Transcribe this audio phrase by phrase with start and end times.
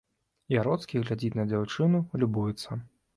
[0.53, 2.79] Яроцкі глядзіць на дзяўчыну, любуецца.